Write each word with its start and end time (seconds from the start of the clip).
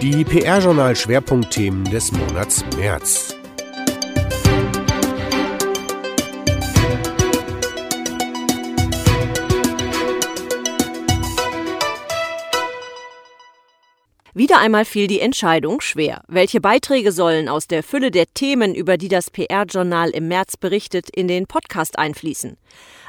Die 0.00 0.24
PR-Journal-Schwerpunktthemen 0.24 1.84
des 1.84 2.12
Monats 2.12 2.64
März. 2.76 3.37
Wieder 14.48 14.60
einmal 14.60 14.86
fiel 14.86 15.08
die 15.08 15.20
Entscheidung 15.20 15.82
schwer. 15.82 16.22
Welche 16.26 16.62
Beiträge 16.62 17.12
sollen 17.12 17.50
aus 17.50 17.66
der 17.66 17.82
Fülle 17.82 18.10
der 18.10 18.24
Themen, 18.32 18.74
über 18.74 18.96
die 18.96 19.08
das 19.08 19.28
PR-Journal 19.28 20.08
im 20.08 20.26
März 20.28 20.56
berichtet, 20.56 21.10
in 21.10 21.28
den 21.28 21.46
Podcast 21.46 21.98
einfließen? 21.98 22.56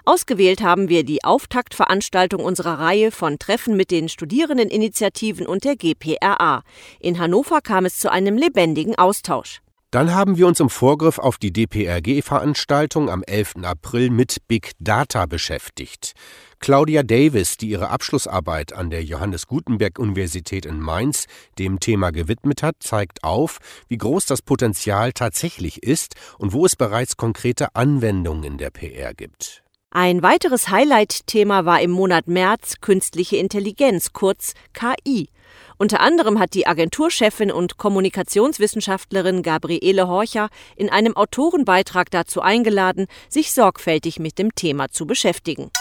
Ausgewählt 0.03 0.62
haben 0.62 0.89
wir 0.89 1.05
die 1.05 1.23
Auftaktveranstaltung 1.23 2.43
unserer 2.43 2.79
Reihe 2.79 3.12
von 3.12 3.39
Treffen 3.39 3.77
mit 3.77 3.89
den 3.89 4.09
Studierendeninitiativen 4.09 5.48
und 5.48 5.63
der 5.63 5.77
GPRA. 5.77 6.62
In 6.99 7.20
Hannover 7.20 7.62
kam 7.62 7.85
es 7.85 7.99
zu 7.99 8.12
einem 8.12 8.37
lebendigen 8.37 8.98
Austausch. 8.98 9.62
Dann 9.91 10.13
haben 10.13 10.37
wir 10.37 10.45
uns 10.45 10.59
im 10.59 10.70
Vorgriff 10.70 11.17
auf 11.20 11.37
die 11.37 11.53
DPRG-Veranstaltung 11.53 13.09
am 13.09 13.23
11. 13.23 13.63
April 13.63 14.09
mit 14.09 14.37
Big 14.48 14.73
Data 14.79 15.26
beschäftigt. 15.26 16.15
Claudia 16.59 17.04
Davis, 17.04 17.55
die 17.55 17.70
ihre 17.70 17.90
Abschlussarbeit 17.90 18.73
an 18.73 18.90
der 18.90 19.04
Johannes 19.04 19.48
Gutenberg 19.48 19.98
Universität 19.98 20.66
in 20.66 20.80
Mainz 20.80 21.26
dem 21.58 21.80
Thema 21.80 22.12
gewidmet 22.12 22.63
hat, 22.63 22.76
zeigt 22.80 23.23
auf, 23.23 23.59
wie 23.88 23.98
groß 23.98 24.26
das 24.26 24.41
Potenzial 24.41 25.13
tatsächlich 25.13 25.84
ist 25.84 26.16
und 26.38 26.52
wo 26.52 26.66
es 26.66 26.76
bereits 26.76 27.16
konkrete 27.16 27.76
Anwendungen 27.76 28.44
in 28.44 28.58
der 28.58 28.72
PR 28.72 29.13
gibt. 29.13 29.63
Ein 29.91 30.22
weiteres 30.22 30.70
Highlight-Thema 30.70 31.66
war 31.66 31.82
im 31.82 31.90
Monat 31.90 32.27
März 32.27 32.76
künstliche 32.79 33.38
Intelligenz, 33.38 34.13
kurz 34.13 34.54
KI. 34.73 35.29
Unter 35.77 36.01
anderem 36.01 36.40
hat 36.40 36.54
die 36.54 36.68
Agenturchefin 36.68 37.51
und 37.51 37.77
Kommunikationswissenschaftlerin 37.77 39.41
Gabriele 39.41 40.07
Horcher 40.07 40.49
in 40.76 40.90
einem 40.90 41.16
Autorenbeitrag 41.16 42.12
dazu 42.12 42.41
eingeladen, 42.41 43.07
sich 43.29 43.54
sorgfältig 43.54 44.20
mit 44.20 44.38
dem 44.38 44.54
Thema 44.54 44.90
zu 44.90 45.07
beschäftigen. 45.07 45.71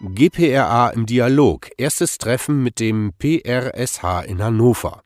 GPRA 0.00 0.90
im 0.90 1.06
Dialog. 1.06 1.70
Erstes 1.78 2.18
Treffen 2.18 2.62
mit 2.62 2.80
dem 2.80 3.12
PRSH 3.18 4.24
in 4.26 4.42
Hannover. 4.42 5.05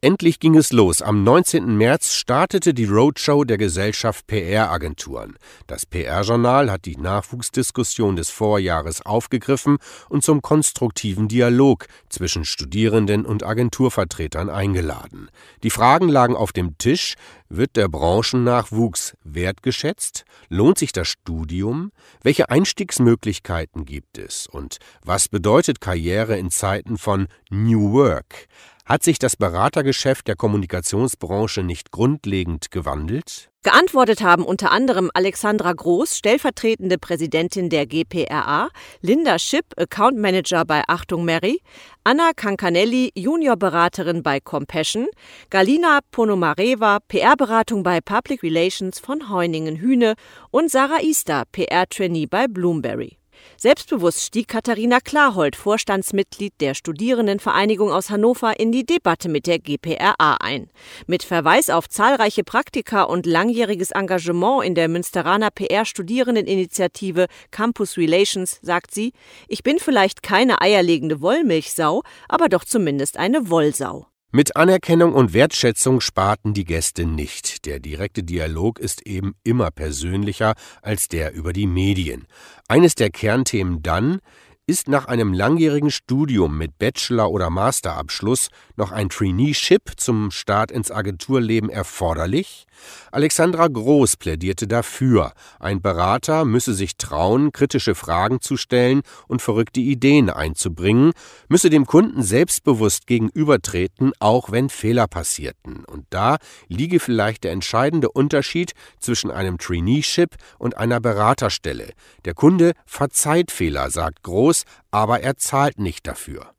Endlich 0.00 0.38
ging 0.38 0.54
es 0.54 0.70
los. 0.70 1.02
Am 1.02 1.24
19. 1.24 1.76
März 1.76 2.14
startete 2.14 2.72
die 2.72 2.84
Roadshow 2.84 3.42
der 3.42 3.58
Gesellschaft 3.58 4.28
PR-Agenturen. 4.28 5.36
Das 5.66 5.86
PR-Journal 5.86 6.70
hat 6.70 6.84
die 6.84 6.96
Nachwuchsdiskussion 6.96 8.14
des 8.14 8.30
Vorjahres 8.30 9.04
aufgegriffen 9.04 9.78
und 10.08 10.22
zum 10.22 10.40
konstruktiven 10.40 11.26
Dialog 11.26 11.88
zwischen 12.10 12.44
Studierenden 12.44 13.26
und 13.26 13.42
Agenturvertretern 13.42 14.50
eingeladen. 14.50 15.30
Die 15.64 15.70
Fragen 15.70 16.08
lagen 16.08 16.36
auf 16.36 16.52
dem 16.52 16.78
Tisch. 16.78 17.14
Wird 17.48 17.74
der 17.74 17.88
Branchennachwuchs 17.88 19.16
wertgeschätzt? 19.24 20.24
Lohnt 20.48 20.78
sich 20.78 20.92
das 20.92 21.08
Studium? 21.08 21.90
Welche 22.22 22.50
Einstiegsmöglichkeiten 22.50 23.84
gibt 23.84 24.18
es? 24.18 24.46
Und 24.46 24.78
was 25.02 25.28
bedeutet 25.28 25.80
Karriere 25.80 26.38
in 26.38 26.50
Zeiten 26.50 26.98
von 26.98 27.26
New 27.50 27.94
Work? 27.94 28.46
Hat 28.88 29.02
sich 29.02 29.18
das 29.18 29.36
Beratergeschäft 29.36 30.28
der 30.28 30.34
Kommunikationsbranche 30.34 31.62
nicht 31.62 31.90
grundlegend 31.90 32.70
gewandelt? 32.70 33.50
Geantwortet 33.62 34.22
haben 34.22 34.46
unter 34.46 34.72
anderem 34.72 35.10
Alexandra 35.12 35.74
Groß, 35.74 36.16
stellvertretende 36.16 36.96
Präsidentin 36.96 37.68
der 37.68 37.84
GPRA, 37.84 38.70
Linda 39.02 39.38
Schipp, 39.38 39.74
Account 39.76 40.16
Manager 40.16 40.64
bei 40.64 40.84
Achtung 40.88 41.26
Mary, 41.26 41.60
Anna 42.02 42.30
Cancanelli, 42.34 43.12
Juniorberaterin 43.14 44.22
bei 44.22 44.40
Compassion, 44.40 45.08
Galina 45.50 45.98
Ponomareva, 46.10 47.00
PR-Beratung 47.08 47.82
bei 47.82 48.00
Public 48.00 48.42
Relations 48.42 49.00
von 49.00 49.28
Heuningen 49.28 49.76
Hühne 49.76 50.14
und 50.50 50.70
Sarah 50.70 51.02
Easter, 51.02 51.44
PR-Trainee 51.52 52.24
bei 52.24 52.46
Bloomberry. 52.46 53.17
Selbstbewusst 53.56 54.22
stieg 54.22 54.48
Katharina 54.48 54.98
Klarhold, 55.00 55.56
Vorstandsmitglied 55.56 56.54
der 56.60 56.74
Studierendenvereinigung 56.74 57.92
aus 57.92 58.10
Hannover, 58.10 58.58
in 58.60 58.72
die 58.72 58.84
Debatte 58.84 59.28
mit 59.28 59.46
der 59.46 59.58
GPRA 59.58 60.36
ein. 60.40 60.68
Mit 61.06 61.22
Verweis 61.22 61.70
auf 61.70 61.88
zahlreiche 61.88 62.44
Praktika 62.44 63.04
und 63.04 63.24
langjähriges 63.24 63.92
Engagement 63.92 64.64
in 64.64 64.74
der 64.74 64.88
Münsteraner 64.88 65.50
PR-Studierendeninitiative 65.50 67.26
Campus 67.50 67.96
Relations 67.96 68.58
sagt 68.62 68.92
sie, 68.92 69.12
ich 69.46 69.62
bin 69.62 69.78
vielleicht 69.78 70.22
keine 70.22 70.60
eierlegende 70.60 71.20
Wollmilchsau, 71.20 72.02
aber 72.28 72.48
doch 72.48 72.64
zumindest 72.64 73.16
eine 73.16 73.48
Wollsau. 73.48 74.07
Mit 74.30 74.56
Anerkennung 74.56 75.14
und 75.14 75.32
Wertschätzung 75.32 76.02
sparten 76.02 76.52
die 76.52 76.66
Gäste 76.66 77.06
nicht. 77.06 77.64
Der 77.64 77.80
direkte 77.80 78.22
Dialog 78.22 78.78
ist 78.78 79.06
eben 79.06 79.34
immer 79.42 79.70
persönlicher 79.70 80.52
als 80.82 81.08
der 81.08 81.32
über 81.32 81.54
die 81.54 81.66
Medien. 81.66 82.26
Eines 82.68 82.94
der 82.94 83.08
Kernthemen 83.08 83.82
dann, 83.82 84.20
ist 84.68 84.86
nach 84.86 85.06
einem 85.06 85.32
langjährigen 85.32 85.90
Studium 85.90 86.58
mit 86.58 86.78
Bachelor- 86.78 87.30
oder 87.30 87.48
Masterabschluss 87.48 88.50
noch 88.76 88.92
ein 88.92 89.08
Traineeship 89.08 89.92
zum 89.96 90.30
Start 90.30 90.70
ins 90.70 90.90
Agenturleben 90.90 91.70
erforderlich? 91.70 92.66
Alexandra 93.10 93.66
Groß 93.66 94.18
plädierte 94.18 94.68
dafür. 94.68 95.32
Ein 95.58 95.80
Berater 95.80 96.44
müsse 96.44 96.74
sich 96.74 96.96
trauen, 96.96 97.50
kritische 97.52 97.94
Fragen 97.94 98.40
zu 98.40 98.56
stellen 98.56 99.00
und 99.26 99.42
verrückte 99.42 99.80
Ideen 99.80 100.30
einzubringen, 100.30 101.12
müsse 101.48 101.70
dem 101.70 101.86
Kunden 101.86 102.22
selbstbewusst 102.22 103.06
gegenübertreten, 103.06 104.12
auch 104.20 104.52
wenn 104.52 104.68
Fehler 104.68 105.06
passierten. 105.06 105.84
Und 105.86 106.04
da 106.10 106.36
liege 106.68 107.00
vielleicht 107.00 107.44
der 107.44 107.52
entscheidende 107.52 108.10
Unterschied 108.10 108.72
zwischen 109.00 109.30
einem 109.30 109.58
Traineeship 109.58 110.36
und 110.58 110.76
einer 110.76 111.00
Beraterstelle. 111.00 111.92
Der 112.26 112.34
Kunde 112.34 112.72
verzeiht 112.84 113.50
Fehler, 113.50 113.90
sagt 113.90 114.22
Groß, 114.22 114.57
aus, 114.58 114.64
aber 114.90 115.20
er 115.20 115.36
zahlt 115.36 115.78
nicht 115.78 116.06
dafür. 116.06 116.52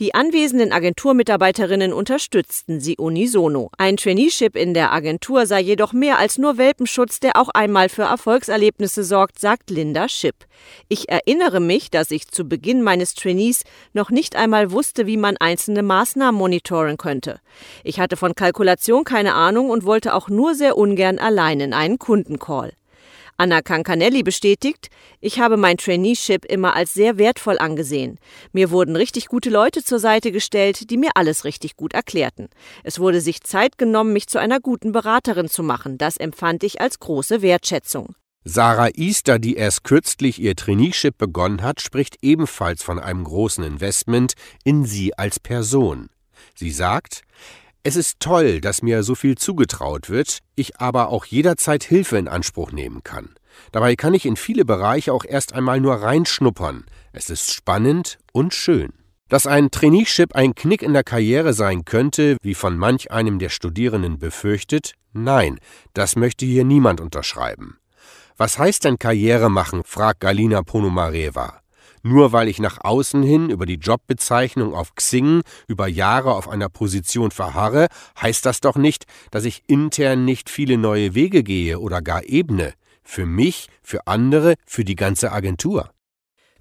Die 0.00 0.12
anwesenden 0.12 0.72
Agenturmitarbeiterinnen 0.72 1.92
unterstützten 1.92 2.80
sie 2.80 2.96
unisono. 2.96 3.70
Ein 3.78 3.96
Traineeship 3.96 4.56
in 4.56 4.74
der 4.74 4.92
Agentur 4.92 5.46
sei 5.46 5.60
jedoch 5.60 5.92
mehr 5.92 6.18
als 6.18 6.36
nur 6.36 6.58
Welpenschutz, 6.58 7.20
der 7.20 7.36
auch 7.36 7.48
einmal 7.50 7.88
für 7.88 8.02
Erfolgserlebnisse 8.02 9.04
sorgt, 9.04 9.38
sagt 9.38 9.70
Linda 9.70 10.08
Schipp. 10.08 10.34
Ich 10.88 11.08
erinnere 11.08 11.60
mich, 11.60 11.92
dass 11.92 12.10
ich 12.10 12.26
zu 12.26 12.44
Beginn 12.44 12.82
meines 12.82 13.14
Trainees 13.14 13.62
noch 13.92 14.10
nicht 14.10 14.34
einmal 14.34 14.72
wusste, 14.72 15.06
wie 15.06 15.16
man 15.16 15.36
einzelne 15.36 15.84
Maßnahmen 15.84 16.40
monitoren 16.40 16.96
könnte. 16.96 17.38
Ich 17.84 18.00
hatte 18.00 18.16
von 18.16 18.34
Kalkulation 18.34 19.04
keine 19.04 19.34
Ahnung 19.34 19.70
und 19.70 19.84
wollte 19.84 20.14
auch 20.14 20.28
nur 20.28 20.56
sehr 20.56 20.76
ungern 20.76 21.20
allein 21.20 21.60
in 21.60 21.72
einen 21.72 22.00
Kundencall. 22.00 22.72
Anna 23.36 23.62
Cancanelli 23.62 24.22
bestätigt, 24.22 24.88
ich 25.20 25.40
habe 25.40 25.56
mein 25.56 25.76
Traineeship 25.76 26.44
immer 26.44 26.76
als 26.76 26.94
sehr 26.94 27.18
wertvoll 27.18 27.58
angesehen. 27.58 28.18
Mir 28.52 28.70
wurden 28.70 28.94
richtig 28.94 29.26
gute 29.26 29.50
Leute 29.50 29.82
zur 29.82 29.98
Seite 29.98 30.30
gestellt, 30.30 30.90
die 30.90 30.96
mir 30.96 31.10
alles 31.14 31.44
richtig 31.44 31.76
gut 31.76 31.94
erklärten. 31.94 32.48
Es 32.84 33.00
wurde 33.00 33.20
sich 33.20 33.42
Zeit 33.42 33.76
genommen, 33.76 34.12
mich 34.12 34.28
zu 34.28 34.38
einer 34.38 34.60
guten 34.60 34.92
Beraterin 34.92 35.48
zu 35.48 35.62
machen. 35.62 35.98
Das 35.98 36.16
empfand 36.16 36.62
ich 36.62 36.80
als 36.80 37.00
große 37.00 37.42
Wertschätzung. 37.42 38.14
Sarah 38.44 38.90
Easter, 38.94 39.38
die 39.38 39.54
erst 39.54 39.84
kürzlich 39.84 40.38
ihr 40.38 40.54
Traineeship 40.54 41.16
begonnen 41.16 41.62
hat, 41.62 41.80
spricht 41.80 42.18
ebenfalls 42.22 42.82
von 42.82 42.98
einem 42.98 43.24
großen 43.24 43.64
Investment 43.64 44.34
in 44.64 44.84
sie 44.84 45.16
als 45.16 45.40
Person. 45.40 46.10
Sie 46.54 46.70
sagt, 46.70 47.22
es 47.86 47.96
ist 47.96 48.18
toll, 48.18 48.62
dass 48.62 48.82
mir 48.82 49.02
so 49.02 49.14
viel 49.14 49.36
zugetraut 49.36 50.08
wird, 50.08 50.38
ich 50.56 50.80
aber 50.80 51.10
auch 51.10 51.26
jederzeit 51.26 51.84
Hilfe 51.84 52.16
in 52.16 52.28
Anspruch 52.28 52.72
nehmen 52.72 53.02
kann. 53.02 53.34
Dabei 53.72 53.94
kann 53.94 54.14
ich 54.14 54.24
in 54.24 54.36
viele 54.36 54.64
Bereiche 54.64 55.12
auch 55.12 55.26
erst 55.26 55.52
einmal 55.52 55.80
nur 55.80 55.96
reinschnuppern. 55.96 56.86
Es 57.12 57.28
ist 57.28 57.52
spannend 57.52 58.18
und 58.32 58.54
schön. 58.54 58.94
Dass 59.28 59.46
ein 59.46 59.70
Traineeship 59.70 60.34
ein 60.34 60.54
Knick 60.54 60.82
in 60.82 60.94
der 60.94 61.04
Karriere 61.04 61.52
sein 61.52 61.84
könnte, 61.84 62.38
wie 62.40 62.54
von 62.54 62.78
manch 62.78 63.10
einem 63.10 63.38
der 63.38 63.50
Studierenden 63.50 64.18
befürchtet, 64.18 64.94
nein, 65.12 65.60
das 65.92 66.16
möchte 66.16 66.46
hier 66.46 66.64
niemand 66.64 67.02
unterschreiben. 67.02 67.76
Was 68.38 68.58
heißt 68.58 68.84
denn 68.84 68.98
Karriere 68.98 69.50
machen? 69.50 69.82
fragt 69.84 70.20
Galina 70.20 70.62
Ponomareva. 70.62 71.60
Nur 72.06 72.32
weil 72.32 72.48
ich 72.48 72.58
nach 72.58 72.84
außen 72.84 73.22
hin 73.22 73.48
über 73.48 73.64
die 73.64 73.76
Jobbezeichnung 73.76 74.74
auf 74.74 74.94
Xing 74.94 75.40
über 75.66 75.88
Jahre 75.88 76.34
auf 76.34 76.50
einer 76.50 76.68
Position 76.68 77.30
verharre, 77.30 77.86
heißt 78.20 78.44
das 78.44 78.60
doch 78.60 78.76
nicht, 78.76 79.06
dass 79.30 79.46
ich 79.46 79.62
intern 79.68 80.26
nicht 80.26 80.50
viele 80.50 80.76
neue 80.76 81.14
Wege 81.14 81.42
gehe 81.42 81.80
oder 81.80 82.02
gar 82.02 82.22
ebne. 82.28 82.74
Für 83.04 83.24
mich, 83.24 83.68
für 83.82 84.06
andere, 84.06 84.56
für 84.66 84.84
die 84.84 84.96
ganze 84.96 85.32
Agentur. 85.32 85.93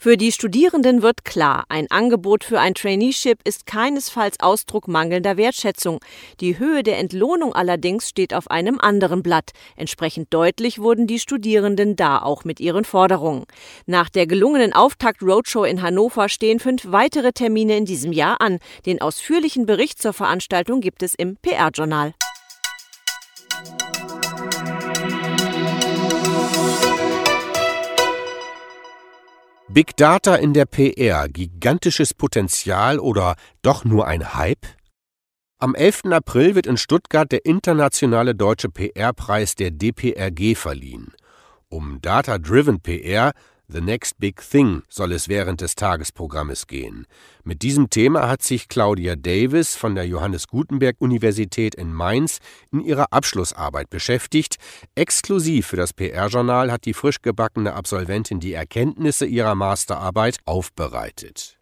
Für 0.03 0.17
die 0.17 0.33
Studierenden 0.33 1.01
wird 1.01 1.23
klar, 1.23 1.63
ein 1.69 1.89
Angebot 1.89 2.43
für 2.43 2.59
ein 2.59 2.73
Traineeship 2.73 3.39
ist 3.45 3.65
keinesfalls 3.65 4.37
Ausdruck 4.41 4.89
mangelnder 4.89 5.37
Wertschätzung. 5.37 6.01
Die 6.41 6.59
Höhe 6.59 6.83
der 6.83 6.97
Entlohnung 6.97 7.53
allerdings 7.53 8.09
steht 8.09 8.33
auf 8.33 8.51
einem 8.51 8.81
anderen 8.81 9.23
Blatt. 9.23 9.51
Entsprechend 9.77 10.33
deutlich 10.33 10.79
wurden 10.79 11.07
die 11.07 11.19
Studierenden 11.19 11.95
da 11.95 12.21
auch 12.21 12.43
mit 12.43 12.59
ihren 12.59 12.83
Forderungen. 12.83 13.45
Nach 13.85 14.09
der 14.09 14.27
gelungenen 14.27 14.73
Auftakt-Roadshow 14.73 15.63
in 15.63 15.81
Hannover 15.81 16.27
stehen 16.27 16.59
fünf 16.59 16.81
weitere 16.91 17.31
Termine 17.31 17.77
in 17.77 17.85
diesem 17.85 18.11
Jahr 18.11 18.41
an. 18.41 18.59
Den 18.85 18.99
ausführlichen 18.99 19.65
Bericht 19.65 20.01
zur 20.01 20.11
Veranstaltung 20.11 20.81
gibt 20.81 21.01
es 21.01 21.13
im 21.15 21.37
PR-Journal. 21.37 22.13
Big 29.73 29.97
Data 29.97 30.35
in 30.35 30.53
der 30.53 30.67
PR, 30.67 31.27
gigantisches 31.27 32.13
Potenzial 32.13 32.99
oder 32.99 33.35
doch 33.63 33.85
nur 33.85 34.05
ein 34.05 34.35
Hype? 34.35 34.67
Am 35.57 35.73
11. 35.73 36.11
April 36.11 36.53
wird 36.53 36.67
in 36.67 36.77
Stuttgart 36.77 37.31
der 37.31 37.43
internationale 37.43 38.35
deutsche 38.35 38.69
PR-Preis 38.69 39.55
der 39.55 39.71
DPRG 39.71 40.55
verliehen. 40.55 41.11
Um 41.69 41.99
Data-Driven 42.03 42.81
PR 42.81 43.31
The 43.69 43.81
Next 43.81 44.19
Big 44.19 44.41
Thing 44.41 44.83
soll 44.89 45.13
es 45.13 45.29
während 45.29 45.61
des 45.61 45.75
Tagesprogrammes 45.75 46.67
gehen. 46.67 47.07
Mit 47.43 47.61
diesem 47.61 47.89
Thema 47.89 48.27
hat 48.27 48.41
sich 48.41 48.67
Claudia 48.67 49.15
Davis 49.15 49.75
von 49.75 49.95
der 49.95 50.05
Johannes 50.05 50.47
Gutenberg 50.47 50.97
Universität 50.99 51.73
in 51.75 51.93
Mainz 51.93 52.39
in 52.71 52.81
ihrer 52.81 53.11
Abschlussarbeit 53.11 53.89
beschäftigt. 53.89 54.57
Exklusiv 54.95 55.67
für 55.67 55.77
das 55.77 55.93
PR-Journal 55.93 56.71
hat 56.71 56.85
die 56.85 56.93
frisch 56.93 57.21
gebackene 57.21 57.73
Absolventin 57.73 58.39
die 58.39 58.53
Erkenntnisse 58.53 59.25
ihrer 59.25 59.55
Masterarbeit 59.55 60.39
aufbereitet. 60.45 61.52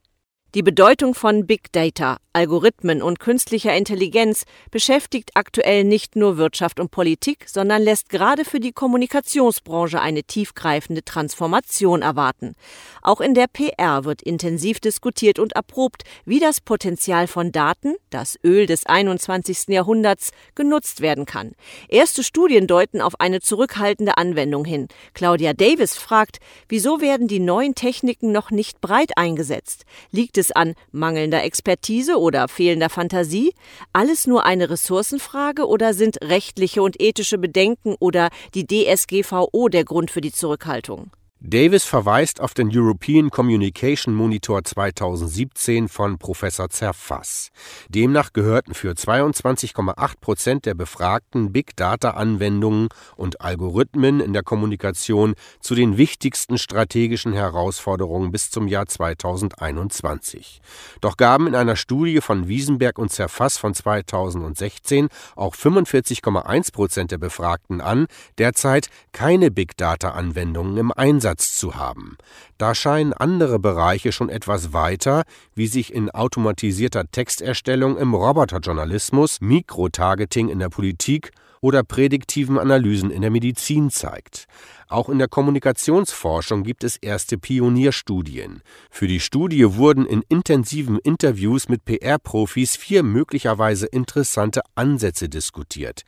Die 0.54 0.64
Bedeutung 0.64 1.16
von 1.16 1.48
Big 1.48 1.72
Data, 1.72 2.18
Algorithmen 2.34 3.02
und 3.02 3.22
künstlicher 3.22 3.74
Intelligenz 3.74 4.44
beschäftigt 4.70 5.32
aktuell 5.36 5.86
nicht 5.86 6.18
nur 6.18 6.36
Wirtschaft 6.36 6.82
und 6.82 6.92
Politik, 6.92 7.46
sondern 7.48 7.82
lässt 7.82 8.10
gerade 8.10 8.44
für 8.44 8.60
die 8.60 8.74
Kommunikationsbranche 8.74 10.02
eine 10.02 10.24
tiefgreifende 10.24 11.06
Transformation 11.06 12.02
erwarten. 12.02 12.56
Auch 13.02 13.22
in 13.22 13.34
der 13.34 13.48
PR 13.48 14.04
wird 14.04 14.22
intensiv 14.22 14.82
diskutiert 14.82 15.40
und 15.40 15.54
erprobt, 15.54 16.04
wie 16.26 16.40
das 16.40 16.60
Potenzial 16.60 17.28
von 17.28 17.54
Daten, 17.54 17.96
das 18.10 18.38
Öl 18.44 18.66
des 18.66 18.86
21. 18.86 19.70
Jahrhunderts, 19.70 20.32
genutzt 20.56 21.00
werden 21.00 21.26
kann. 21.26 21.54
Erste 21.88 22.24
Studien 22.24 22.68
deuten 22.68 23.00
auf 23.00 23.20
eine 23.22 23.40
zurückhaltende 23.40 24.18
Anwendung 24.18 24.66
hin. 24.66 24.90
Claudia 25.14 25.54
Davis 25.54 25.96
fragt, 25.96 26.40
wieso 26.68 27.00
werden 27.00 27.30
die 27.30 27.40
neuen 27.40 27.74
Techniken 27.74 28.34
noch 28.34 28.52
nicht 28.52 28.82
breit 28.82 29.12
eingesetzt? 29.18 29.86
Liegt 30.12 30.38
es 30.42 30.52
an 30.52 30.74
mangelnder 30.92 31.44
Expertise 31.44 32.20
oder 32.20 32.50
fehlender 32.50 32.90
Fantasie? 32.90 33.54
Alles 33.94 34.28
nur 34.28 34.46
eine 34.46 34.70
Ressourcenfrage 34.70 35.66
oder 35.66 35.94
sind 35.94 36.18
rechtliche 36.22 36.82
und 36.82 37.02
ethische 37.02 37.38
Bedenken 37.38 37.96
oder 38.00 38.30
die 38.54 38.68
DSGVO 38.68 39.70
der 39.70 39.86
Grund 39.86 40.12
für 40.12 40.22
die 40.22 40.34
Zurückhaltung? 40.34 41.12
Davis 41.44 41.86
verweist 41.86 42.40
auf 42.40 42.54
den 42.54 42.70
European 42.72 43.32
Communication 43.32 44.14
Monitor 44.14 44.64
2017 44.64 45.88
von 45.88 46.20
Professor 46.20 46.70
Zerfass. 46.70 47.50
Demnach 47.90 48.32
gehörten 48.32 48.76
für 48.76 48.92
22,8 48.92 50.20
Prozent 50.22 50.68
der 50.68 50.76
Befragten 50.76 51.52
Big 51.52 51.76
Data-Anwendungen 51.76 52.90
und 53.16 53.42
Algorithmen 53.42 54.20
in 54.20 54.34
der 54.34 54.44
Kommunikation 54.44 55.34
zu 55.62 55.74
den 55.74 55.98
wichtigsten 55.98 56.60
strategischen 56.60 57.34
Herausforderungen 57.34 58.32
bis 58.32 58.52
zum 58.52 58.68
Jahr 58.68 58.86
2021. 58.86 60.62
Doch 61.02 61.18
gaben 61.18 61.48
in 61.48 61.56
einer 61.56 61.76
Studie 61.76 62.22
von 62.22 62.50
Wiesenberg 62.50 63.00
und 63.00 63.12
Zerfass 63.12 63.58
von 63.58 63.74
2016 63.74 65.08
auch 65.36 65.56
45,1 65.56 66.72
Prozent 66.72 67.10
der 67.10 67.18
Befragten 67.18 67.82
an, 67.82 68.06
derzeit 68.38 68.90
keine 69.12 69.50
Big 69.50 69.76
Data-Anwendungen 69.76 70.78
im 70.78 70.92
Einsatz 70.92 71.31
Einsatz 71.32 71.58
zu 71.58 71.76
haben. 71.76 72.18
Da 72.58 72.76
scheinen 72.76 73.14
andere 73.14 73.60
Bereiche 73.60 74.12
schon 74.12 74.30
etwas 74.30 74.74
weiter, 74.74 75.24
wie 75.56 75.68
sich 75.68 75.94
in 75.94 76.10
automatisierter 76.10 77.10
Texterstellung 77.10 77.98
im 77.98 78.14
Roboterjournalismus, 78.14 79.40
Mikrotargeting 79.42 80.50
in 80.50 80.60
der 80.60 80.70
Politik 80.70 81.32
oder 81.62 81.84
prädiktiven 81.84 82.58
Analysen 82.58 83.12
in 83.12 83.22
der 83.22 83.30
Medizin 83.30 83.92
zeigt. 83.92 84.46
Auch 84.90 85.10
in 85.10 85.20
der 85.20 85.28
Kommunikationsforschung 85.28 86.64
gibt 86.64 86.84
es 86.84 86.98
erste 86.98 87.38
Pionierstudien. 87.38 88.62
Für 88.90 89.08
die 89.08 89.20
Studie 89.20 89.76
wurden 89.76 90.06
in 90.06 90.24
intensiven 90.28 90.98
Interviews 90.98 91.70
mit 91.70 91.86
PR-Profis 91.86 92.76
vier 92.76 93.04
möglicherweise 93.04 93.86
interessante 93.86 94.62
Ansätze 94.76 95.30
diskutiert. 95.30 96.02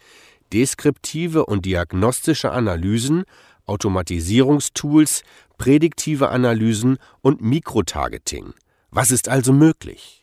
Deskriptive 0.52 1.46
und 1.46 1.66
diagnostische 1.66 2.52
Analysen, 2.52 3.24
Automatisierungstools, 3.66 5.24
prädiktive 5.58 6.30
Analysen 6.30 6.98
und 7.22 7.42
Mikrotargeting. 7.42 8.54
Was 8.92 9.12
ist 9.12 9.30
also 9.30 9.54
möglich? 9.54 10.23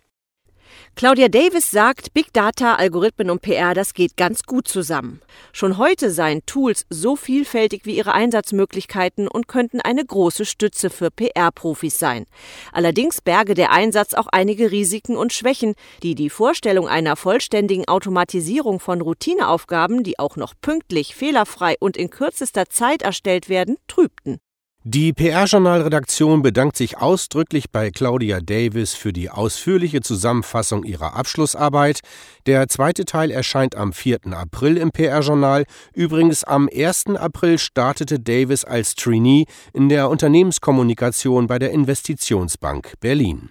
Claudia 0.96 1.28
Davis 1.28 1.70
sagt, 1.70 2.12
Big 2.12 2.30
Data, 2.34 2.74
Algorithmen 2.74 3.30
und 3.30 3.40
PR, 3.40 3.72
das 3.72 3.94
geht 3.94 4.18
ganz 4.18 4.42
gut 4.42 4.68
zusammen. 4.68 5.22
Schon 5.52 5.78
heute 5.78 6.10
seien 6.10 6.44
Tools 6.44 6.84
so 6.90 7.16
vielfältig 7.16 7.86
wie 7.86 7.96
ihre 7.96 8.12
Einsatzmöglichkeiten 8.12 9.26
und 9.26 9.48
könnten 9.48 9.80
eine 9.80 10.04
große 10.04 10.44
Stütze 10.44 10.90
für 10.90 11.10
PR-Profis 11.10 11.98
sein. 11.98 12.26
Allerdings 12.70 13.22
berge 13.22 13.54
der 13.54 13.72
Einsatz 13.72 14.12
auch 14.12 14.26
einige 14.26 14.70
Risiken 14.70 15.16
und 15.16 15.32
Schwächen, 15.32 15.74
die 16.02 16.14
die 16.14 16.28
Vorstellung 16.28 16.86
einer 16.86 17.16
vollständigen 17.16 17.88
Automatisierung 17.88 18.78
von 18.78 19.00
Routineaufgaben, 19.00 20.02
die 20.02 20.18
auch 20.18 20.36
noch 20.36 20.52
pünktlich, 20.60 21.14
fehlerfrei 21.14 21.76
und 21.80 21.96
in 21.96 22.10
kürzester 22.10 22.68
Zeit 22.68 23.00
erstellt 23.00 23.48
werden, 23.48 23.78
trübten. 23.88 24.38
Die 24.84 25.12
PR-Journal-Redaktion 25.12 26.40
bedankt 26.40 26.74
sich 26.74 26.96
ausdrücklich 26.96 27.70
bei 27.70 27.90
Claudia 27.90 28.40
Davis 28.40 28.94
für 28.94 29.12
die 29.12 29.28
ausführliche 29.28 30.00
Zusammenfassung 30.00 30.84
ihrer 30.84 31.14
Abschlussarbeit. 31.14 32.00
Der 32.46 32.66
zweite 32.66 33.04
Teil 33.04 33.30
erscheint 33.30 33.74
am 33.74 33.92
4. 33.92 34.20
April 34.32 34.78
im 34.78 34.90
PR-Journal. 34.90 35.66
Übrigens 35.92 36.44
am 36.44 36.66
1. 36.74 37.08
April 37.16 37.58
startete 37.58 38.20
Davis 38.20 38.64
als 38.64 38.94
Trainee 38.94 39.44
in 39.74 39.90
der 39.90 40.08
Unternehmenskommunikation 40.08 41.46
bei 41.46 41.58
der 41.58 41.72
Investitionsbank 41.72 42.94
Berlin. 43.00 43.50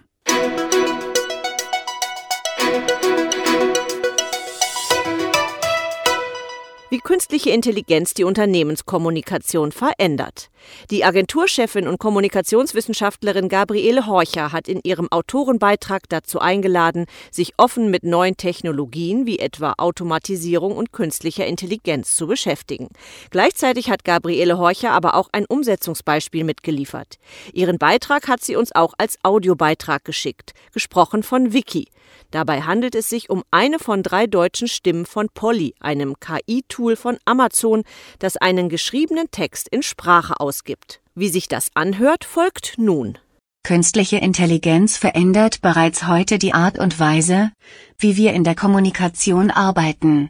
Wie 6.90 6.98
künstliche 6.98 7.50
Intelligenz 7.50 8.14
die 8.14 8.24
Unternehmenskommunikation 8.24 9.72
verändert. 9.72 10.50
Die 10.90 11.04
Agenturchefin 11.04 11.86
und 11.86 11.98
Kommunikationswissenschaftlerin 11.98 13.48
Gabriele 13.48 14.06
Horcher 14.06 14.52
hat 14.52 14.68
in 14.68 14.80
ihrem 14.82 15.10
Autorenbeitrag 15.10 16.08
dazu 16.08 16.40
eingeladen, 16.40 17.06
sich 17.30 17.54
offen 17.56 17.90
mit 17.90 18.02
neuen 18.02 18.36
Technologien 18.36 19.24
wie 19.24 19.38
etwa 19.38 19.74
Automatisierung 19.78 20.76
und 20.76 20.92
künstlicher 20.92 21.46
Intelligenz 21.46 22.16
zu 22.16 22.26
beschäftigen. 22.26 22.88
Gleichzeitig 23.30 23.88
hat 23.88 24.04
Gabriele 24.04 24.58
Horcher 24.58 24.90
aber 24.90 25.14
auch 25.14 25.28
ein 25.32 25.46
Umsetzungsbeispiel 25.46 26.44
mitgeliefert. 26.44 27.18
Ihren 27.52 27.78
Beitrag 27.78 28.26
hat 28.26 28.42
sie 28.42 28.56
uns 28.56 28.74
auch 28.74 28.94
als 28.98 29.16
Audiobeitrag 29.22 30.04
geschickt, 30.04 30.52
gesprochen 30.72 31.22
von 31.22 31.52
Vicky. 31.52 31.86
Dabei 32.30 32.62
handelt 32.62 32.94
es 32.94 33.08
sich 33.08 33.30
um 33.30 33.42
eine 33.50 33.78
von 33.78 34.02
drei 34.02 34.26
deutschen 34.26 34.68
Stimmen 34.68 35.06
von 35.06 35.28
Polly, 35.32 35.74
einem 35.80 36.14
KI-Tool 36.20 36.96
von 36.96 37.18
Amazon, 37.24 37.82
das 38.18 38.36
einen 38.36 38.68
geschriebenen 38.68 39.30
Text 39.30 39.68
in 39.68 39.82
Sprache 39.82 40.38
ausgibt. 40.38 41.00
Wie 41.14 41.28
sich 41.28 41.48
das 41.48 41.70
anhört, 41.74 42.24
folgt 42.24 42.74
nun. 42.78 43.18
Künstliche 43.62 44.16
Intelligenz 44.16 44.96
verändert 44.96 45.60
bereits 45.60 46.06
heute 46.06 46.38
die 46.38 46.54
Art 46.54 46.78
und 46.78 46.98
Weise, 46.98 47.52
wie 47.98 48.16
wir 48.16 48.32
in 48.32 48.42
der 48.42 48.54
Kommunikation 48.54 49.50
arbeiten. 49.50 50.28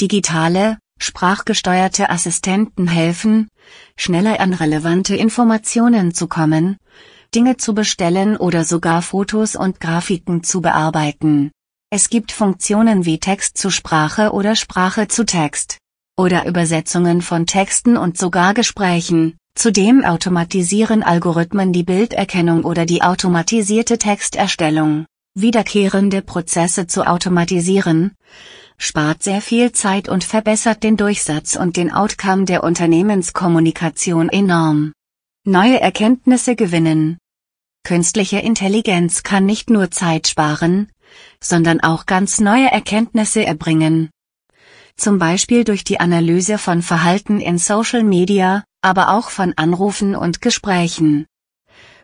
Digitale, 0.00 0.78
sprachgesteuerte 0.98 2.10
Assistenten 2.10 2.86
helfen, 2.86 3.48
schneller 3.96 4.40
an 4.40 4.54
relevante 4.54 5.16
Informationen 5.16 6.14
zu 6.14 6.28
kommen, 6.28 6.76
Dinge 7.34 7.58
zu 7.58 7.74
bestellen 7.74 8.38
oder 8.38 8.64
sogar 8.64 9.02
Fotos 9.02 9.54
und 9.54 9.80
Grafiken 9.80 10.42
zu 10.42 10.62
bearbeiten. 10.62 11.50
Es 11.90 12.08
gibt 12.08 12.32
Funktionen 12.32 13.04
wie 13.04 13.18
Text 13.18 13.58
zu 13.58 13.70
Sprache 13.70 14.32
oder 14.32 14.56
Sprache 14.56 15.08
zu 15.08 15.26
Text. 15.26 15.76
Oder 16.16 16.46
Übersetzungen 16.46 17.20
von 17.20 17.46
Texten 17.46 17.98
und 17.98 18.16
sogar 18.16 18.54
Gesprächen. 18.54 19.36
Zudem 19.54 20.04
automatisieren 20.04 21.02
Algorithmen 21.02 21.72
die 21.72 21.82
Bilderkennung 21.82 22.64
oder 22.64 22.86
die 22.86 23.02
automatisierte 23.02 23.98
Texterstellung. 23.98 25.04
Wiederkehrende 25.34 26.22
Prozesse 26.22 26.86
zu 26.86 27.06
automatisieren, 27.06 28.12
spart 28.78 29.22
sehr 29.22 29.40
viel 29.40 29.72
Zeit 29.72 30.08
und 30.08 30.24
verbessert 30.24 30.82
den 30.82 30.96
Durchsatz 30.96 31.56
und 31.56 31.76
den 31.76 31.92
Outcome 31.92 32.44
der 32.46 32.64
Unternehmenskommunikation 32.64 34.30
enorm 34.30 34.92
neue 35.44 35.80
Erkenntnisse 35.80 36.56
gewinnen. 36.56 37.18
Künstliche 37.84 38.38
Intelligenz 38.38 39.22
kann 39.22 39.46
nicht 39.46 39.70
nur 39.70 39.90
Zeit 39.90 40.28
sparen, 40.28 40.90
sondern 41.42 41.80
auch 41.80 42.06
ganz 42.06 42.40
neue 42.40 42.70
Erkenntnisse 42.70 43.46
erbringen. 43.46 44.10
Zum 44.96 45.18
Beispiel 45.18 45.64
durch 45.64 45.84
die 45.84 46.00
Analyse 46.00 46.58
von 46.58 46.82
Verhalten 46.82 47.40
in 47.40 47.56
Social 47.56 48.02
Media, 48.02 48.64
aber 48.82 49.10
auch 49.10 49.30
von 49.30 49.54
Anrufen 49.56 50.16
und 50.16 50.42
Gesprächen. 50.42 51.26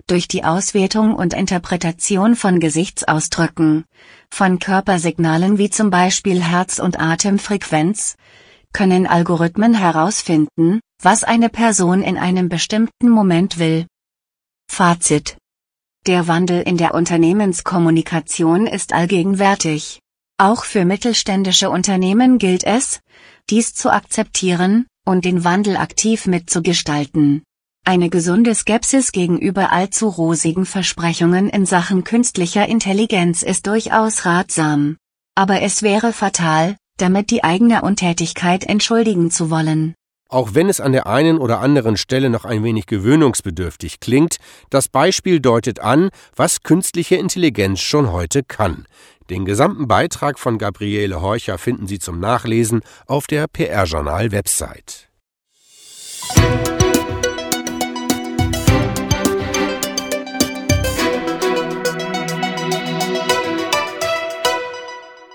Durch 0.07 0.29
die 0.29 0.45
Auswertung 0.45 1.14
und 1.14 1.35
Interpretation 1.35 2.37
von 2.37 2.61
Gesichtsausdrücken, 2.61 3.85
von 4.31 4.59
Körpersignalen 4.59 5.59
wie 5.59 5.71
zum 5.71 5.91
Beispiel 5.91 6.43
Herz- 6.43 6.79
und 6.79 7.00
Atemfrequenz, 7.00 8.17
können 8.75 9.07
Algorithmen 9.07 9.73
herausfinden, 9.73 10.81
was 11.00 11.25
eine 11.25 11.49
Person 11.49 12.02
in 12.02 12.19
einem 12.19 12.50
bestimmten 12.50 13.09
Moment 13.09 13.59
will. 13.59 13.87
Fazit 14.71 15.38
der 16.07 16.28
Wandel 16.28 16.61
in 16.61 16.76
der 16.76 16.93
Unternehmenskommunikation 16.93 18.66
ist 18.66 18.93
allgegenwärtig. 18.93 20.00
Auch 20.37 20.64
für 20.64 20.85
mittelständische 20.85 21.71
Unternehmen 21.71 22.37
gilt 22.37 22.62
es, 22.64 23.00
dies 23.49 23.73
zu 23.73 23.90
akzeptieren 23.90 24.87
und 25.07 25.25
den 25.25 25.45
Wandel 25.45 25.78
aktiv 25.78 26.26
mitzugestalten. 26.26 27.43
Eine 27.87 28.11
gesunde 28.11 28.54
Skepsis 28.54 29.12
gegenüber 29.12 29.73
allzu 29.73 30.09
rosigen 30.09 30.66
Versprechungen 30.66 31.49
in 31.49 31.64
Sachen 31.64 32.04
künstlicher 32.04 32.66
Intelligenz 32.69 33.43
ist 33.43 33.66
durchaus 33.66 34.26
ratsam. 34.26 34.99
Aber 35.35 35.62
es 35.62 35.83
wäre 35.83 36.12
fatal, 36.12 36.76
damit 36.97 37.31
die 37.31 37.43
eigene 37.43 37.83
Untätigkeit 37.83 38.65
entschuldigen 38.65 39.31
zu 39.31 39.51
wollen. 39.51 39.95
Auch 40.29 40.55
wenn 40.55 40.69
es 40.69 40.81
an 40.81 40.93
der 40.93 41.07
einen 41.07 41.39
oder 41.39 41.61
anderen 41.61 41.97
Stelle 41.97 42.31
noch 42.31 42.45
ein 42.45 42.65
wenig 42.65 42.87
gewöhnungsbedürftig 42.87 44.01
klingt, 44.01 44.39
das 44.71 44.89
Beispiel 44.89 45.39
deutet 45.39 45.81
an, 45.81 46.11
was 46.35 46.63
künstliche 46.63 47.17
Intelligenz 47.17 47.81
schon 47.81 48.11
heute 48.11 48.43
kann. 48.43 48.87
Den 49.31 49.45
gesamten 49.45 49.87
Beitrag 49.87 50.39
von 50.39 50.59
Gabriele 50.59 51.21
Horcher 51.21 51.59
finden 51.59 51.87
Sie 51.87 51.99
zum 51.99 52.21
Nachlesen 52.21 52.83
auf 53.07 53.27
der 53.27 53.47
PR-Journal-Website. 53.49 55.09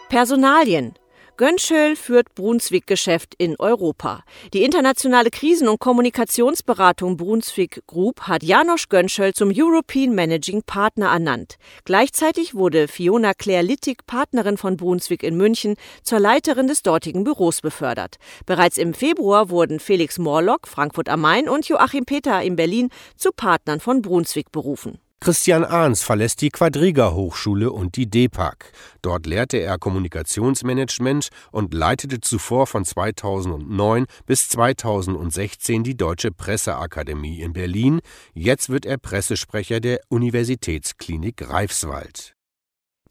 Personalien 0.09 0.95
Gönschel 1.39 1.95
führt 1.95 2.35
Brunswick-Geschäft 2.35 3.33
in 3.37 3.55
Europa. 3.59 4.25
Die 4.53 4.63
internationale 4.63 5.29
Krisen- 5.29 5.69
und 5.69 5.79
Kommunikationsberatung 5.79 7.15
Brunswick 7.15 7.81
Group 7.87 8.23
hat 8.23 8.43
Janosch 8.43 8.89
Gönschel 8.89 9.33
zum 9.33 9.49
European 9.55 10.13
Managing 10.13 10.63
Partner 10.63 11.05
ernannt. 11.07 11.55
Gleichzeitig 11.85 12.55
wurde 12.55 12.89
Fiona 12.89 13.33
Claire 13.33 13.63
Littig, 13.63 14.05
Partnerin 14.05 14.57
von 14.57 14.75
Brunswick 14.75 15.23
in 15.23 15.37
München, 15.37 15.77
zur 16.03 16.19
Leiterin 16.19 16.67
des 16.67 16.83
dortigen 16.83 17.23
Büros 17.23 17.61
befördert. 17.61 18.17
Bereits 18.45 18.77
im 18.77 18.93
Februar 18.93 19.49
wurden 19.49 19.79
Felix 19.79 20.19
Morlock, 20.19 20.67
Frankfurt 20.67 21.07
am 21.07 21.21
Main 21.21 21.47
und 21.47 21.69
Joachim 21.69 22.03
Peter 22.03 22.41
in 22.41 22.57
Berlin 22.57 22.89
zu 23.15 23.31
Partnern 23.31 23.79
von 23.79 24.01
Brunswick 24.01 24.51
berufen. 24.51 24.99
Christian 25.21 25.65
Ahns 25.65 26.01
verlässt 26.01 26.39
die 26.39 26.49
Quadriga 26.49 27.11
Hochschule 27.11 27.73
und 27.73 27.97
die 27.97 28.09
DEPAG. 28.09 28.71
Dort 29.01 29.25
lehrte 29.25 29.57
er 29.57 29.77
Kommunikationsmanagement 29.77 31.27
und 31.51 31.73
leitete 31.73 32.21
zuvor 32.21 32.67
von 32.67 32.85
2009 32.85 34.05
bis 34.25 34.47
2016 34.47 35.83
die 35.83 35.97
Deutsche 35.97 36.31
Presseakademie 36.31 37.41
in 37.41 37.51
Berlin. 37.51 37.99
Jetzt 38.33 38.69
wird 38.69 38.85
er 38.85 38.97
Pressesprecher 38.97 39.81
der 39.81 39.99
Universitätsklinik 40.07 41.35
Greifswald. 41.35 42.38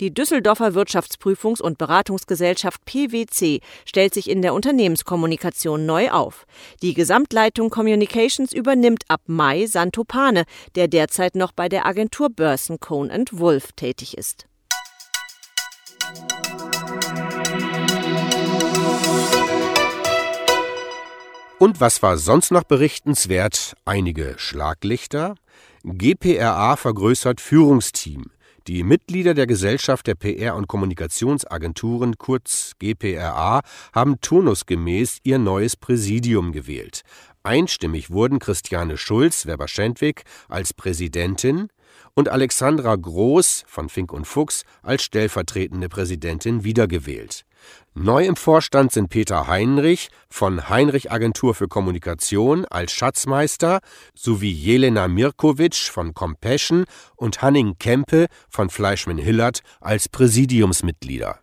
Die 0.00 0.14
Düsseldorfer 0.14 0.74
Wirtschaftsprüfungs- 0.74 1.60
und 1.60 1.76
Beratungsgesellschaft 1.76 2.84
PwC 2.84 3.60
stellt 3.84 4.14
sich 4.14 4.30
in 4.30 4.42
der 4.42 4.54
Unternehmenskommunikation 4.54 5.86
neu 5.86 6.10
auf. 6.10 6.46
Die 6.82 6.94
Gesamtleitung 6.94 7.68
Communications 7.68 8.52
übernimmt 8.52 9.02
ab 9.08 9.22
Mai 9.26 9.66
Santo 9.66 10.04
Pane, 10.04 10.44
der 10.76 10.86
derzeit 10.86 11.34
noch 11.34 11.50
bei 11.50 11.68
der 11.68 11.84
Agentur 11.84 12.30
Börsen 12.30 12.78
Cohn 12.78 13.10
Wolf 13.32 13.72
tätig 13.72 14.16
ist. 14.16 14.46
Und 21.58 21.80
was 21.80 22.04
war 22.04 22.18
sonst 22.18 22.52
noch 22.52 22.62
berichtenswert? 22.62 23.74
Einige 23.84 24.34
Schlaglichter. 24.36 25.34
GPRA 25.82 26.76
vergrößert 26.76 27.40
Führungsteam. 27.40 28.30
Die 28.66 28.82
Mitglieder 28.82 29.34
der 29.34 29.46
Gesellschaft 29.46 30.06
der 30.06 30.14
PR 30.14 30.56
und 30.56 30.66
Kommunikationsagenturen 30.66 32.18
kurz 32.18 32.72
GPRA 32.78 33.60
haben 33.94 34.20
turnusgemäß 34.20 35.20
ihr 35.22 35.38
neues 35.38 35.76
Präsidium 35.76 36.52
gewählt. 36.52 37.02
Einstimmig 37.42 38.10
wurden 38.10 38.40
Christiane 38.40 38.98
Schulz 38.98 39.46
Weber-Schendwick 39.46 40.24
als 40.48 40.74
Präsidentin 40.74 41.68
und 42.14 42.28
Alexandra 42.28 42.96
Groß 42.96 43.64
von 43.66 43.88
Fink 43.88 44.12
und 44.12 44.26
Fuchs 44.26 44.64
als 44.82 45.02
stellvertretende 45.02 45.88
Präsidentin 45.88 46.64
wiedergewählt. 46.64 47.46
Neu 47.94 48.24
im 48.26 48.36
Vorstand 48.36 48.92
sind 48.92 49.08
Peter 49.08 49.48
Heinrich 49.48 50.08
von 50.28 50.68
Heinrich 50.68 51.10
Agentur 51.10 51.54
für 51.54 51.68
Kommunikation 51.68 52.64
als 52.64 52.92
Schatzmeister 52.92 53.80
sowie 54.14 54.52
Jelena 54.52 55.08
Mirkovic 55.08 55.74
von 55.74 56.14
Compassion 56.14 56.84
und 57.16 57.42
Hanning 57.42 57.76
Kempe 57.78 58.26
von 58.48 58.70
Fleischmann 58.70 59.18
Hillert 59.18 59.62
als 59.80 60.08
Präsidiumsmitglieder 60.08 61.40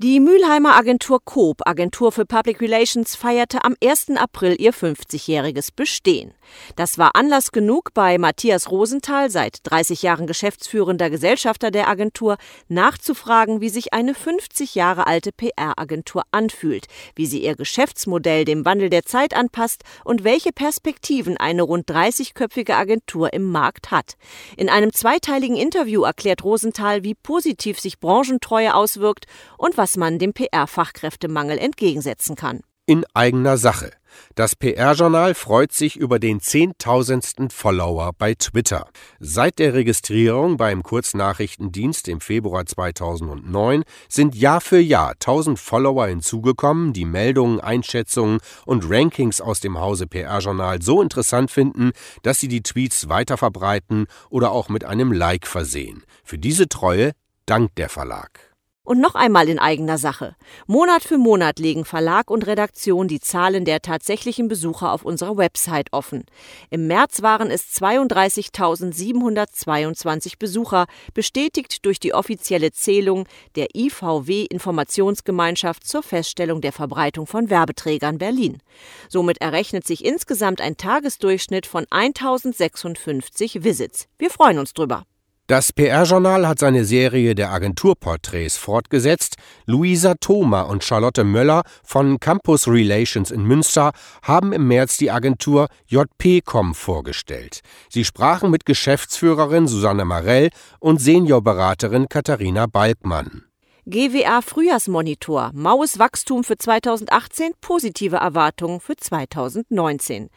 die 0.00 0.20
Mülheimer 0.20 0.76
Agentur 0.76 1.18
Coop, 1.24 1.62
Agentur 1.66 2.12
für 2.12 2.24
Public 2.24 2.60
Relations, 2.60 3.16
feierte 3.16 3.64
am 3.64 3.74
1. 3.82 4.10
April 4.16 4.54
ihr 4.56 4.72
50-jähriges 4.72 5.70
Bestehen. 5.74 6.34
Das 6.76 6.98
war 6.98 7.16
Anlass 7.16 7.50
genug, 7.50 7.92
bei 7.94 8.16
Matthias 8.16 8.70
Rosenthal, 8.70 9.28
seit 9.28 9.58
30 9.64 10.02
Jahren 10.02 10.28
geschäftsführender 10.28 11.10
Gesellschafter 11.10 11.72
der 11.72 11.88
Agentur, 11.88 12.36
nachzufragen, 12.68 13.60
wie 13.60 13.70
sich 13.70 13.92
eine 13.92 14.14
50 14.14 14.76
Jahre 14.76 15.08
alte 15.08 15.32
PR-Agentur 15.32 16.22
anfühlt, 16.30 16.86
wie 17.16 17.26
sie 17.26 17.42
ihr 17.42 17.56
Geschäftsmodell 17.56 18.44
dem 18.44 18.64
Wandel 18.64 18.90
der 18.90 19.04
Zeit 19.04 19.34
anpasst 19.34 19.82
und 20.04 20.22
welche 20.22 20.52
Perspektiven 20.52 21.38
eine 21.38 21.62
rund 21.62 21.90
30-köpfige 21.90 22.74
Agentur 22.74 23.32
im 23.32 23.50
Markt 23.50 23.90
hat. 23.90 24.14
In 24.56 24.68
einem 24.68 24.92
zweiteiligen 24.92 25.56
Interview 25.56 26.04
erklärt 26.04 26.44
Rosenthal, 26.44 27.02
wie 27.02 27.16
positiv 27.16 27.80
sich 27.80 27.98
Branchentreue 27.98 28.76
auswirkt 28.76 29.26
und 29.56 29.76
was 29.76 29.87
was 29.88 29.96
man 29.96 30.18
dem 30.18 30.34
PR-Fachkräftemangel 30.34 31.56
entgegensetzen 31.56 32.36
kann. 32.36 32.60
In 32.84 33.06
eigener 33.14 33.56
Sache. 33.56 33.90
Das 34.34 34.54
PR-Journal 34.54 35.34
freut 35.34 35.72
sich 35.72 35.96
über 35.96 36.18
den 36.18 36.40
zehntausendsten 36.40 37.48
Follower 37.48 38.10
bei 38.18 38.34
Twitter. 38.34 38.86
Seit 39.18 39.58
der 39.58 39.72
Registrierung 39.72 40.58
beim 40.58 40.82
Kurznachrichtendienst 40.82 42.08
im 42.08 42.20
Februar 42.20 42.66
2009 42.66 43.84
sind 44.10 44.34
Jahr 44.34 44.60
für 44.60 44.78
Jahr 44.78 45.12
1000 45.12 45.58
Follower 45.58 46.06
hinzugekommen, 46.06 46.92
die 46.92 47.06
Meldungen, 47.06 47.60
Einschätzungen 47.60 48.40
und 48.66 48.90
Rankings 48.90 49.40
aus 49.40 49.60
dem 49.60 49.78
Hause 49.78 50.06
PR-Journal 50.06 50.82
so 50.82 51.00
interessant 51.00 51.50
finden, 51.50 51.92
dass 52.22 52.40
sie 52.40 52.48
die 52.48 52.62
Tweets 52.62 53.08
weiterverbreiten 53.08 54.06
oder 54.28 54.50
auch 54.52 54.68
mit 54.68 54.84
einem 54.84 55.12
Like 55.12 55.46
versehen. 55.46 56.04
Für 56.24 56.36
diese 56.36 56.68
Treue 56.68 57.12
dankt 57.46 57.78
der 57.78 57.88
Verlag. 57.88 58.47
Und 58.88 59.00
noch 59.00 59.14
einmal 59.14 59.48
in 59.50 59.58
eigener 59.58 59.98
Sache. 59.98 60.34
Monat 60.66 61.04
für 61.04 61.18
Monat 61.18 61.58
legen 61.58 61.84
Verlag 61.84 62.30
und 62.30 62.46
Redaktion 62.46 63.06
die 63.06 63.20
Zahlen 63.20 63.66
der 63.66 63.82
tatsächlichen 63.82 64.48
Besucher 64.48 64.92
auf 64.92 65.04
unserer 65.04 65.36
Website 65.36 65.92
offen. 65.92 66.24
Im 66.70 66.86
März 66.86 67.20
waren 67.20 67.50
es 67.50 67.64
32.722 67.78 70.38
Besucher, 70.38 70.86
bestätigt 71.12 71.84
durch 71.84 72.00
die 72.00 72.14
offizielle 72.14 72.72
Zählung 72.72 73.28
der 73.56 73.76
IVW 73.76 74.46
Informationsgemeinschaft 74.46 75.86
zur 75.86 76.02
Feststellung 76.02 76.62
der 76.62 76.72
Verbreitung 76.72 77.26
von 77.26 77.50
Werbeträgern 77.50 78.16
Berlin. 78.16 78.62
Somit 79.10 79.42
errechnet 79.42 79.86
sich 79.86 80.02
insgesamt 80.02 80.62
ein 80.62 80.78
Tagesdurchschnitt 80.78 81.66
von 81.66 81.84
1056 81.90 83.62
Visits. 83.62 84.08
Wir 84.16 84.30
freuen 84.30 84.58
uns 84.58 84.72
drüber. 84.72 85.04
Das 85.48 85.72
PR-Journal 85.72 86.46
hat 86.46 86.58
seine 86.58 86.84
Serie 86.84 87.34
der 87.34 87.50
Agenturporträts 87.50 88.58
fortgesetzt. 88.58 89.36
Luisa 89.64 90.12
Thoma 90.20 90.60
und 90.60 90.84
Charlotte 90.84 91.24
Möller 91.24 91.62
von 91.82 92.20
Campus 92.20 92.68
Relations 92.68 93.30
in 93.30 93.44
Münster 93.44 93.92
haben 94.22 94.52
im 94.52 94.68
März 94.68 94.98
die 94.98 95.10
Agentur 95.10 95.68
JPCom 95.86 96.74
vorgestellt. 96.74 97.62
Sie 97.88 98.04
sprachen 98.04 98.50
mit 98.50 98.66
Geschäftsführerin 98.66 99.68
Susanne 99.68 100.04
Marell 100.04 100.50
und 100.80 101.00
Seniorberaterin 101.00 102.10
Katharina 102.10 102.66
Balkmann. 102.66 103.47
GWA 103.90 104.42
Frühjahrsmonitor, 104.42 105.50
maues 105.54 105.98
Wachstum 105.98 106.44
für 106.44 106.58
2018, 106.58 107.52
positive 107.62 108.16
Erwartungen 108.16 108.80
für 108.80 108.96
2019. 108.96 110.28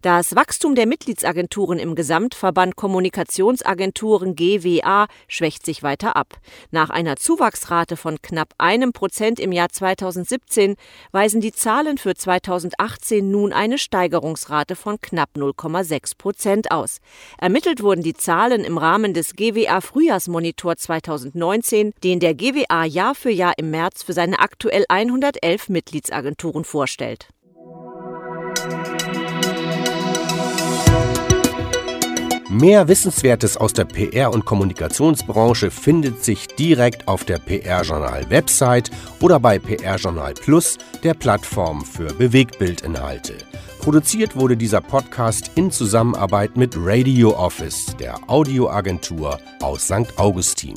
Das 0.00 0.36
Wachstum 0.36 0.76
der 0.76 0.86
Mitgliedsagenturen 0.86 1.80
im 1.80 1.96
Gesamtverband 1.96 2.76
Kommunikationsagenturen 2.76 4.36
GWA 4.36 5.08
schwächt 5.26 5.66
sich 5.66 5.82
weiter 5.82 6.14
ab. 6.14 6.38
Nach 6.70 6.88
einer 6.88 7.16
Zuwachsrate 7.16 7.96
von 7.96 8.22
knapp 8.22 8.54
einem 8.58 8.92
Prozent 8.92 9.40
im 9.40 9.50
Jahr 9.50 9.70
2017 9.70 10.76
weisen 11.10 11.40
die 11.40 11.50
Zahlen 11.50 11.98
für 11.98 12.14
2018 12.14 13.28
nun 13.28 13.52
eine 13.52 13.78
Steigerungsrate 13.78 14.76
von 14.76 15.00
knapp 15.00 15.30
0,6 15.34 16.16
Prozent 16.16 16.70
aus. 16.70 16.98
Ermittelt 17.38 17.82
wurden 17.82 18.04
die 18.04 18.14
Zahlen 18.14 18.62
im 18.62 18.78
Rahmen 18.78 19.14
des 19.14 19.34
GWA 19.34 19.80
Frühjahrsmonitor 19.80 20.76
2019, 20.76 21.92
den 22.04 22.20
der 22.20 22.34
GWA 22.34 22.84
Jahr 23.00 23.14
für 23.14 23.30
Jahr 23.30 23.54
im 23.56 23.70
März 23.70 24.02
für 24.02 24.12
seine 24.12 24.40
aktuell 24.40 24.84
111 24.90 25.70
Mitgliedsagenturen 25.70 26.64
vorstellt. 26.64 27.28
Mehr 32.50 32.88
Wissenswertes 32.88 33.56
aus 33.56 33.72
der 33.72 33.86
PR- 33.86 34.34
und 34.34 34.44
Kommunikationsbranche 34.44 35.70
findet 35.70 36.22
sich 36.22 36.46
direkt 36.48 37.08
auf 37.08 37.24
der 37.24 37.38
PR-Journal-Website 37.38 38.90
oder 39.22 39.40
bei 39.40 39.58
PR-Journal 39.58 40.34
Plus, 40.34 40.76
der 41.02 41.14
Plattform 41.14 41.82
für 41.82 42.12
Bewegtbildinhalte. 42.12 43.38
Produziert 43.78 44.36
wurde 44.36 44.58
dieser 44.58 44.82
Podcast 44.82 45.52
in 45.54 45.70
Zusammenarbeit 45.70 46.58
mit 46.58 46.74
Radio 46.76 47.34
Office, 47.34 47.96
der 47.98 48.18
Audioagentur 48.28 49.38
aus 49.62 49.86
St. 49.86 50.18
Augustin. 50.18 50.74